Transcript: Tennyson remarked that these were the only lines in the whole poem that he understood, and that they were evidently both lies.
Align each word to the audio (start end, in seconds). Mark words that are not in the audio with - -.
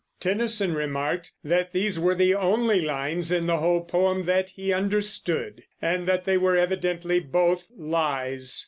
Tennyson 0.19 0.73
remarked 0.73 1.31
that 1.43 1.73
these 1.73 1.99
were 1.99 2.15
the 2.15 2.33
only 2.33 2.81
lines 2.81 3.31
in 3.31 3.45
the 3.45 3.57
whole 3.59 3.81
poem 3.85 4.23
that 4.23 4.49
he 4.49 4.73
understood, 4.73 5.61
and 5.79 6.07
that 6.07 6.25
they 6.25 6.37
were 6.39 6.57
evidently 6.57 7.19
both 7.19 7.67
lies. 7.77 8.59